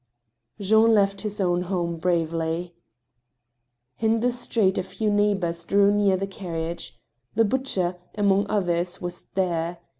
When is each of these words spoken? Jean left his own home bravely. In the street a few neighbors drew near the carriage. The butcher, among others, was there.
Jean 0.59 0.95
left 0.95 1.21
his 1.21 1.39
own 1.39 1.61
home 1.61 1.95
bravely. 1.97 2.73
In 3.99 4.19
the 4.19 4.31
street 4.31 4.79
a 4.79 4.81
few 4.81 5.11
neighbors 5.11 5.63
drew 5.63 5.91
near 5.91 6.17
the 6.17 6.25
carriage. 6.25 6.99
The 7.35 7.45
butcher, 7.45 7.97
among 8.15 8.47
others, 8.49 8.99
was 8.99 9.25
there. 9.35 9.77